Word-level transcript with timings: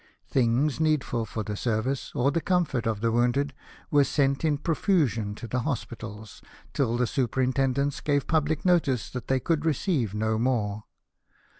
Things 0.27 0.79
needful 0.79 1.27
for 1.27 1.43
the 1.43 1.55
service, 1.55 2.11
or 2.15 2.31
the 2.31 2.41
comfort 2.41 2.87
of 2.87 3.01
the 3.01 3.11
wounded, 3.11 3.53
were 3.91 4.03
sent 4.03 4.43
in 4.43 4.57
profusion 4.57 5.35
to 5.35 5.45
the 5.47 5.59
hospitals, 5.59 6.41
till 6.73 6.97
the 6.97 7.05
super 7.05 7.39
intendents 7.39 8.01
gave 8.01 8.25
public 8.25 8.65
notice 8.65 9.11
that 9.11 9.27
they 9.27 9.39
could 9.39 9.63
receive 9.63 10.15
no 10.15 10.39
more. 10.39 10.85